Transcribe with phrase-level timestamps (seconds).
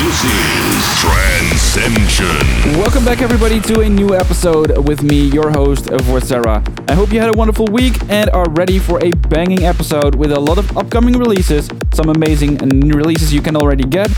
[0.00, 2.78] this is Trancescension.
[2.78, 6.62] Welcome back, everybody, to a new episode with me, your host, Vorcera.
[6.90, 10.32] I hope you had a wonderful week and are ready for a banging episode with
[10.32, 14.08] a lot of upcoming releases, some amazing new releases you can already get,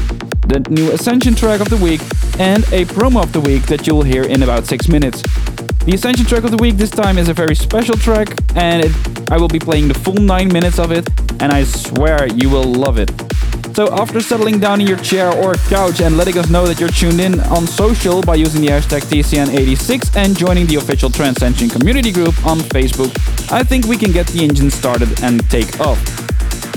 [0.46, 2.00] the new Ascension track of the week,
[2.38, 5.22] and a promo of the week that you'll hear in about six minutes.
[5.84, 9.32] The Ascension track of the week this time is a very special track, and it,
[9.32, 11.08] I will be playing the full 9 minutes of it,
[11.42, 13.10] and I swear you will love it.
[13.74, 16.90] So after settling down in your chair or couch and letting us know that you're
[16.90, 22.12] tuned in on social by using the hashtag TCN86 and joining the official Trancescension community
[22.12, 23.10] group on Facebook,
[23.50, 25.98] I think we can get the engine started and take off.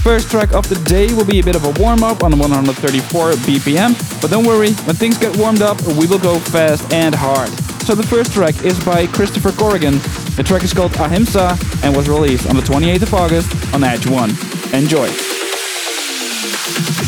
[0.03, 4.21] First track of the day will be a bit of a warm-up on 134 BPM,
[4.21, 7.49] but don't worry, when things get warmed up, we will go fast and hard.
[7.83, 9.95] So the first track is by Christopher Corrigan.
[10.37, 14.07] The track is called Ahimsa and was released on the 28th of August on Edge
[14.07, 14.29] 1.
[14.73, 15.34] Enjoy.
[16.77, 17.04] Thank you.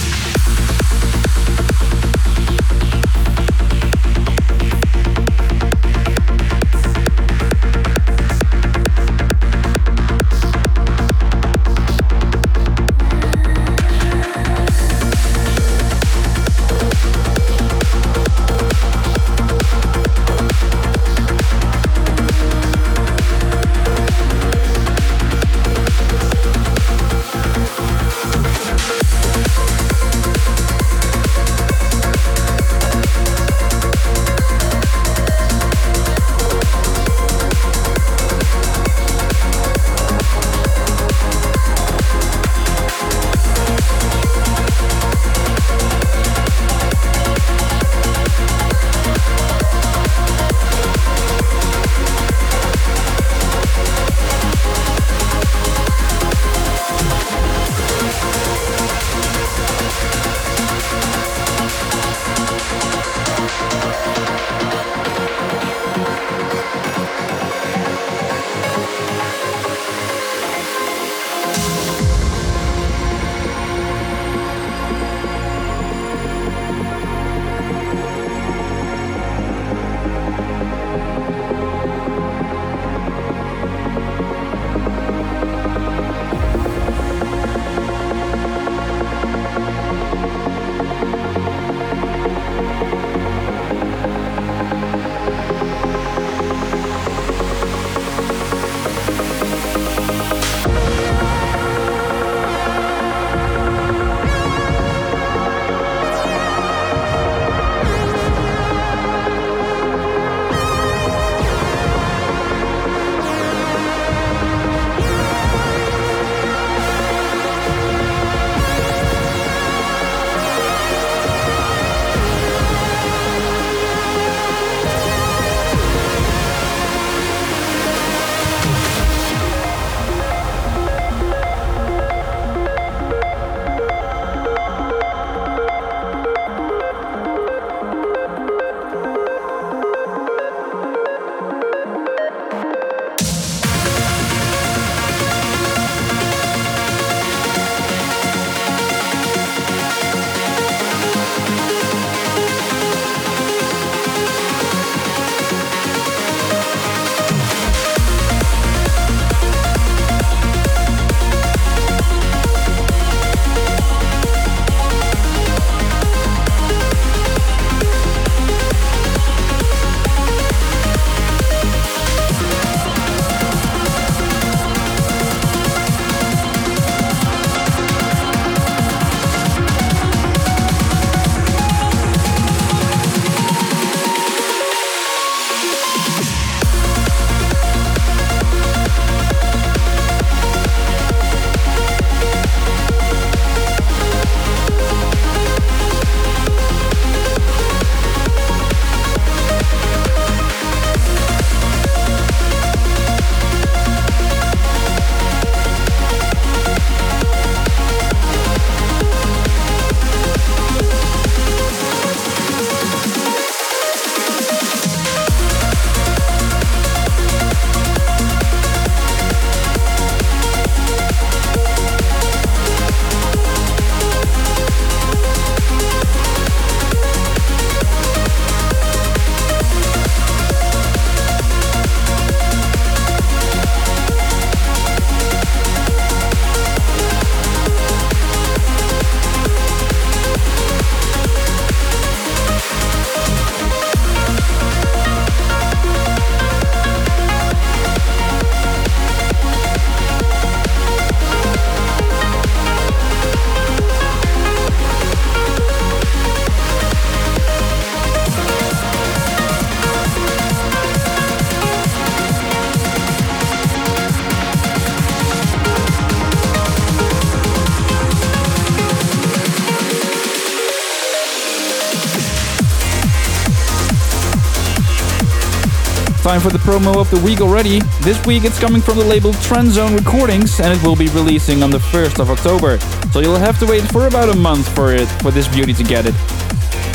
[276.38, 277.80] Time for the promo of the week already.
[278.02, 281.72] This week it's coming from the label TranZone Recordings and it will be releasing on
[281.72, 282.78] the 1st of October.
[283.12, 285.84] So you'll have to wait for about a month for it for this beauty to
[285.84, 286.14] get it.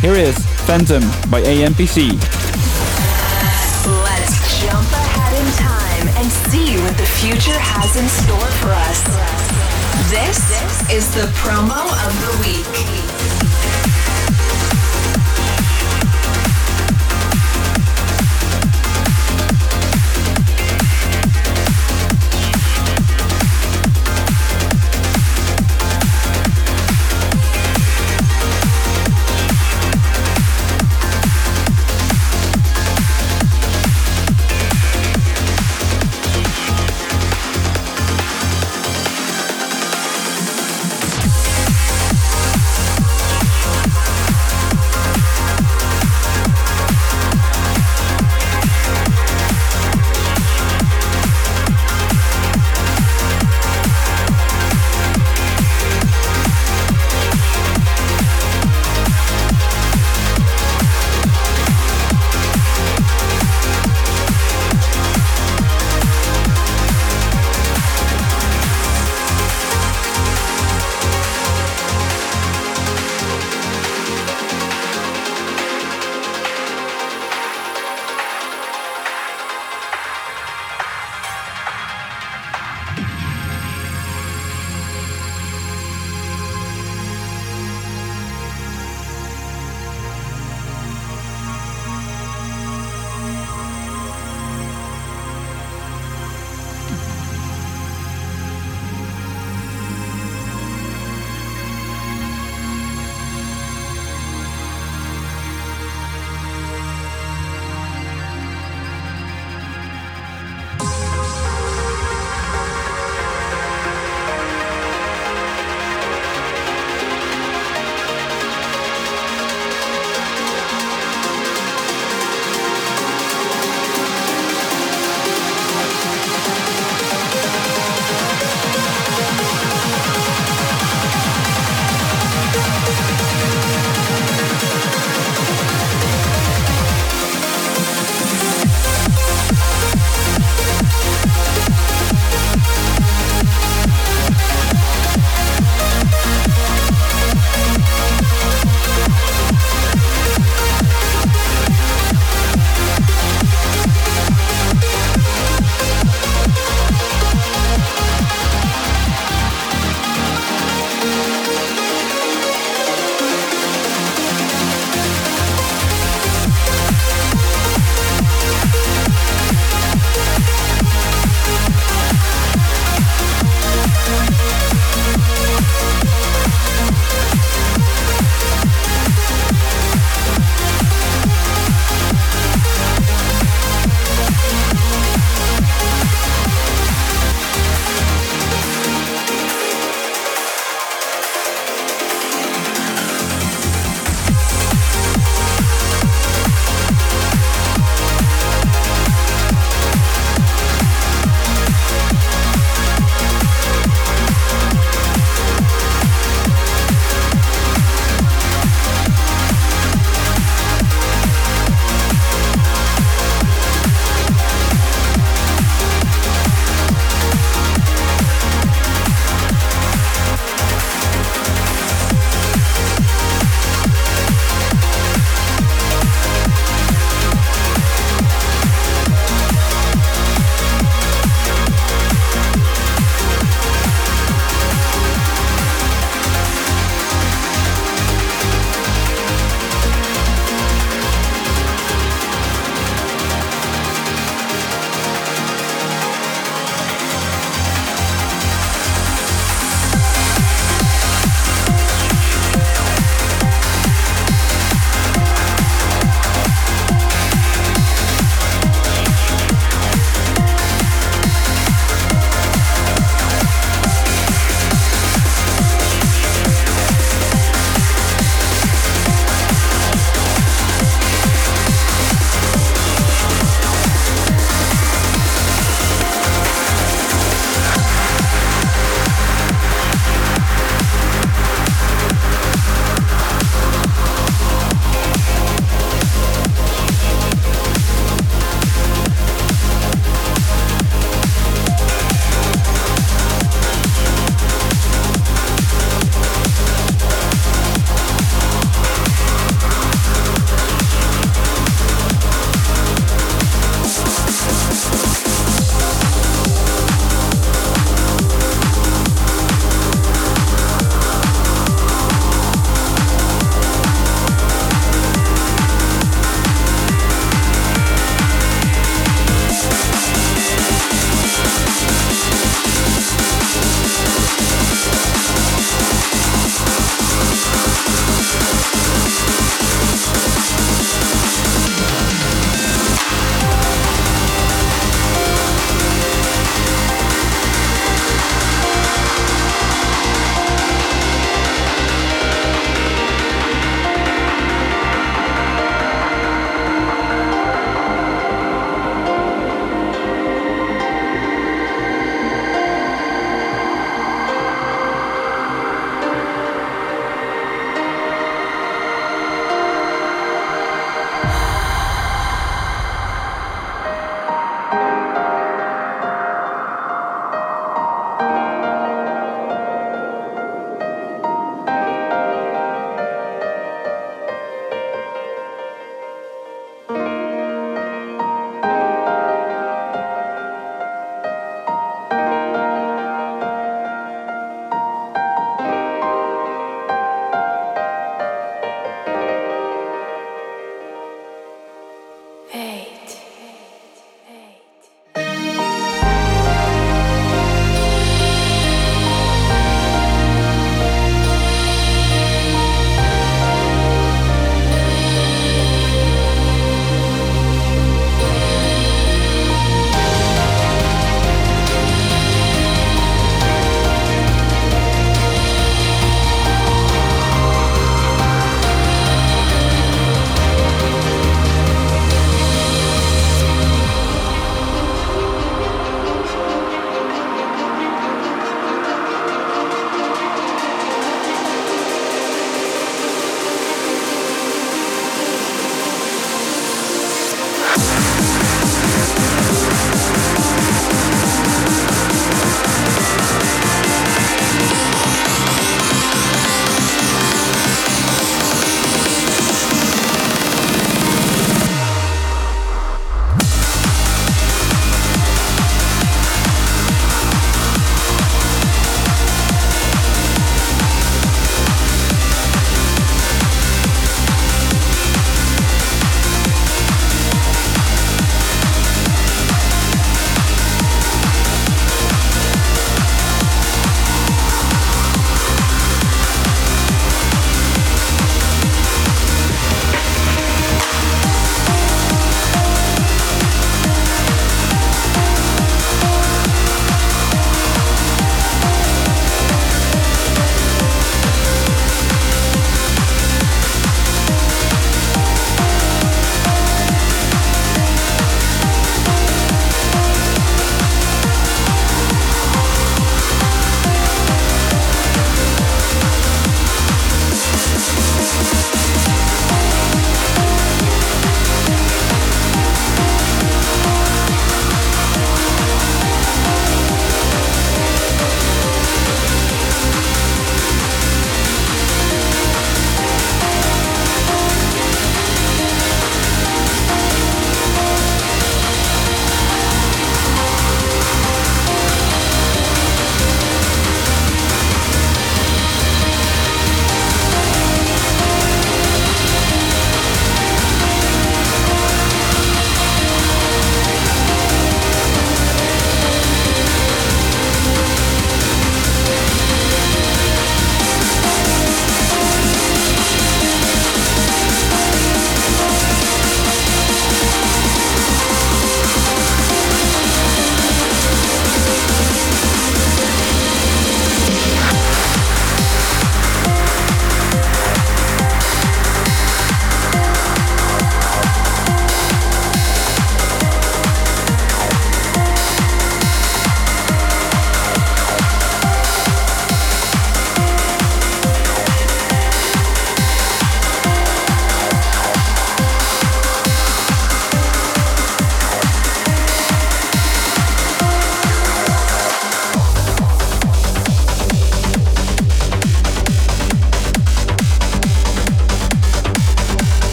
[0.00, 2.12] Here is Phantom by aNPC.
[4.06, 9.04] Let's jump ahead in time and see what the future has in store for us.
[10.08, 10.40] This
[10.90, 13.05] is the promo of the week.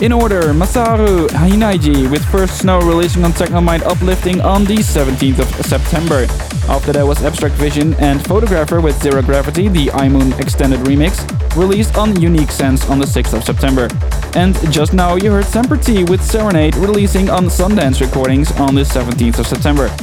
[0.00, 5.66] In order, Masaru Hinaiji with First Snow releasing on Tecnomind Uplifting on the 17th of
[5.66, 6.24] September.
[6.70, 11.20] After that was Abstract Vision and Photographer with Zero Gravity, the Aimoon Extended Remix,
[11.54, 13.88] released on Unique Sense on the 6th of September.
[14.34, 18.84] And just now you heard Semper T with Serenade releasing on Sundance Recordings on the
[18.84, 19.94] 17th of September.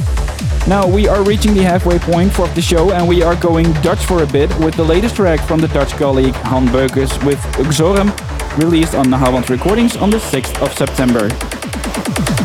[0.68, 4.06] Now we are reaching the halfway point for the show and we are going Dutch
[4.06, 8.12] for a bit with the latest track from the Dutch colleague Han Beukers with Uxorem,
[8.58, 12.37] released on Nahawand Recordings on the 6th of September.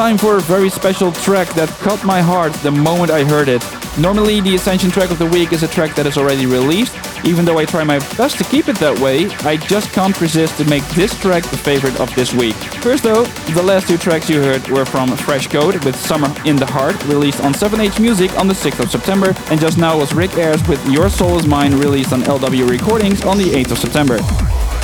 [0.00, 3.62] Time for a very special track that caught my heart the moment I heard it.
[3.98, 6.96] Normally, the Ascension track of the week is a track that is already released.
[7.22, 10.56] Even though I try my best to keep it that way, I just can't resist
[10.56, 12.54] to make this track the favorite of this week.
[12.80, 16.56] First though, the last two tracks you heard were from Fresh Code with Summer in
[16.56, 20.14] the Heart, released on 7AGE Music on the 6th of September, and just now was
[20.14, 23.78] Ric Aires with Your Soul Is Mine, released on LW Recordings on the 8th of
[23.78, 24.18] September.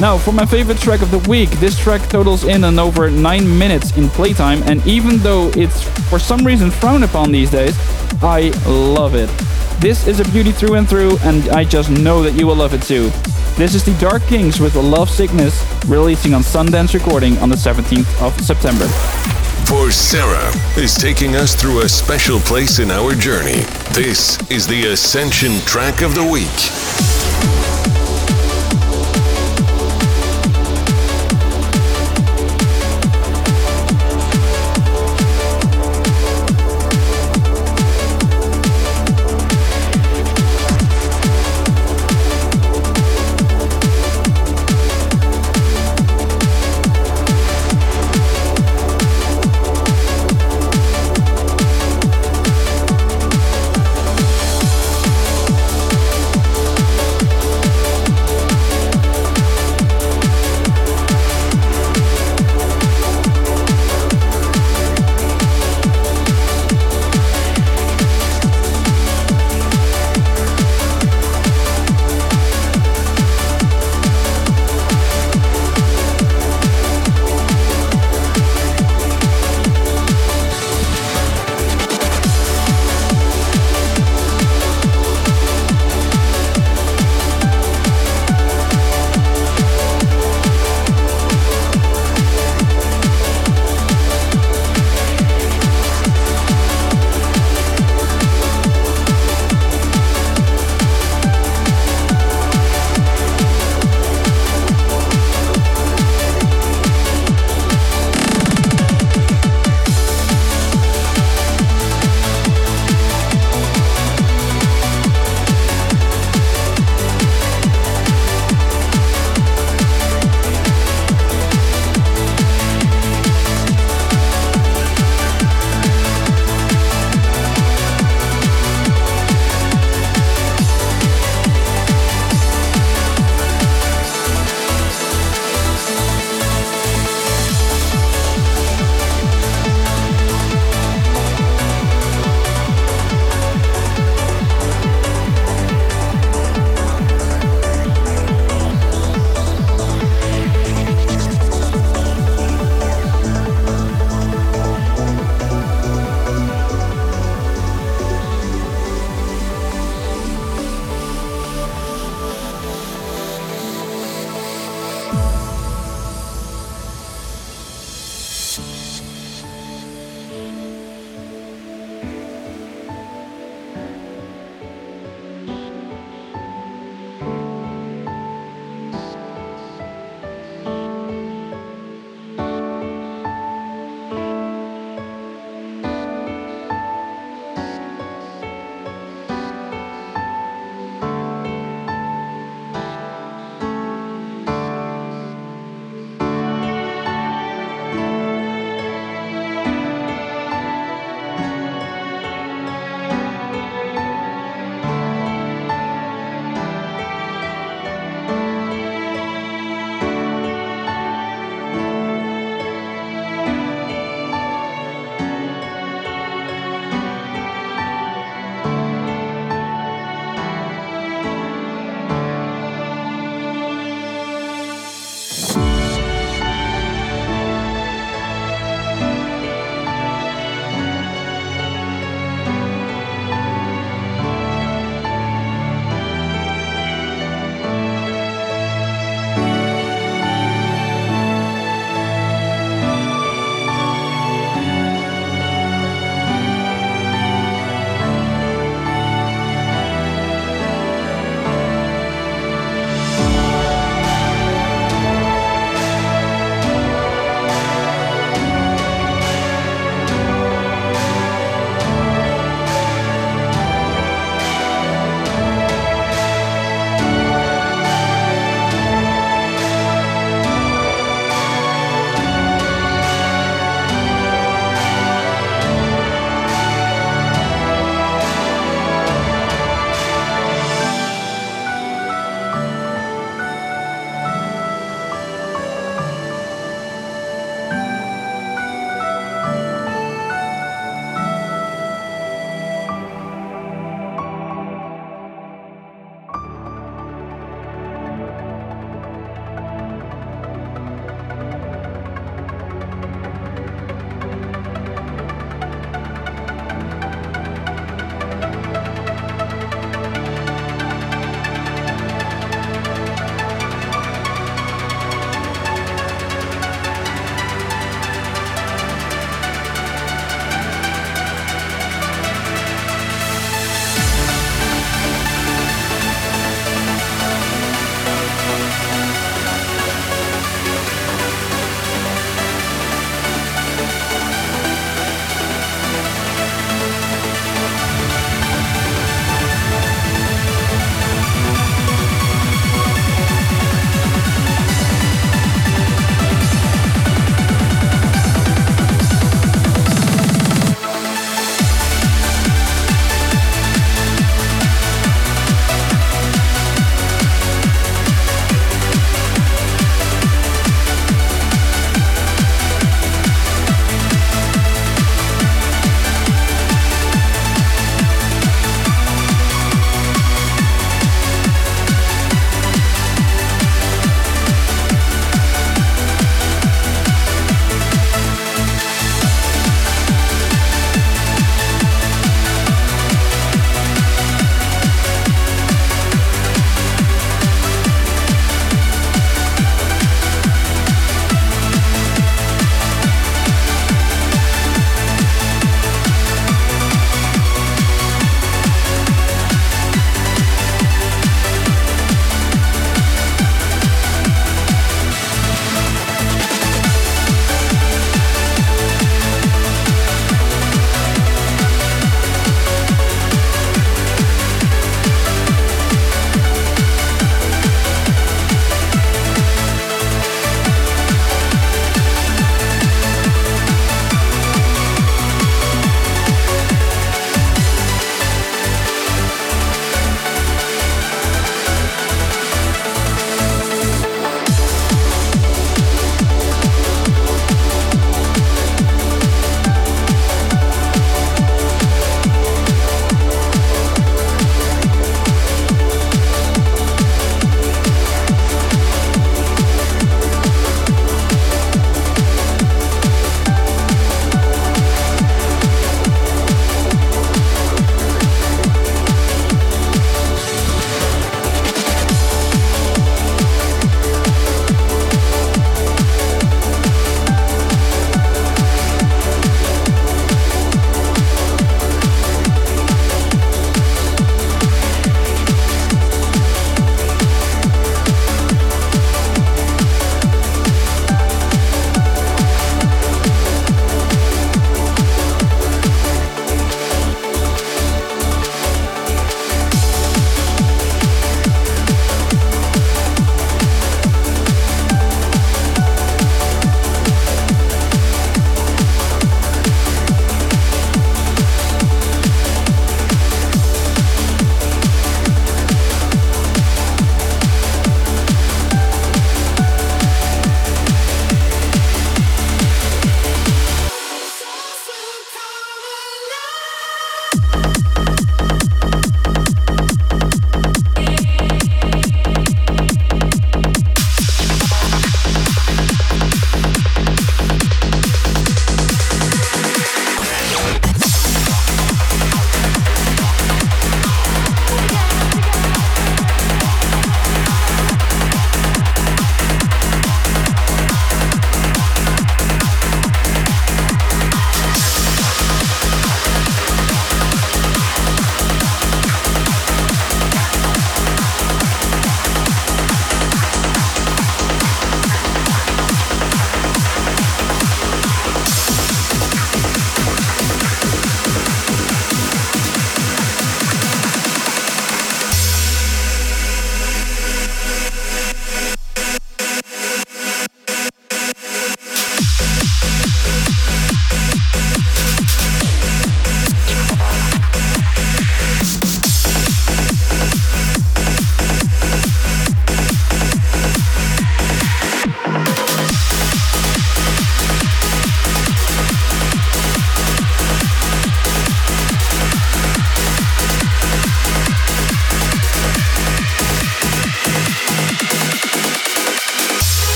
[0.00, 3.58] Now, for my favorite track of the week, this track totals in an over 9
[3.58, 7.76] minutes in playtime, and even though it's for some reason frowned upon these days,
[8.20, 9.30] I love it.
[9.80, 12.74] This is a beauty through and through, and I just know that you will love
[12.74, 13.10] it too.
[13.56, 18.86] This is the Darkingz with Lovesickness, releasing on Sundance Recording on the 17th of September.
[19.66, 23.62] Vorcera is taking us through a special place in our journey.
[23.92, 27.23] This is the Ascension track of the week.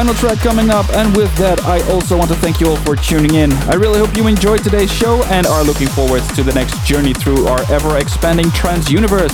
[0.00, 2.96] Final track coming up, and with that, I also want to thank you all for
[2.96, 3.52] tuning in.
[3.68, 7.12] I really hope you enjoyed today's show and are looking forward to the next journey
[7.12, 9.30] through our ever expanding trance universe.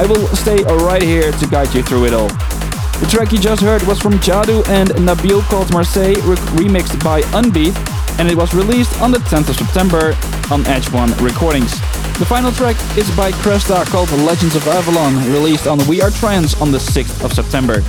[0.00, 2.28] I will stay right here to guide you through it all.
[2.28, 7.20] The track you just heard was from Jaadu and Nabil called Marseille, re- remixed by
[7.36, 7.76] Unbeat,
[8.18, 10.16] and it was released on the 10th of September
[10.50, 11.78] on Edge One Recordings.
[12.20, 16.58] The final track is by Cresta called Legends of Avalon, released on We Are Trance
[16.58, 17.82] on the 6th of September.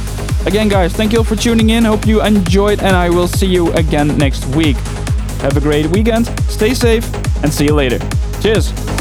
[0.45, 1.85] Again, guys, thank you all for tuning in.
[1.85, 4.75] Hope you enjoyed, and I will see you again next week.
[5.41, 7.05] Have a great weekend, stay safe,
[7.43, 7.99] and see you later.
[8.41, 9.00] Cheers!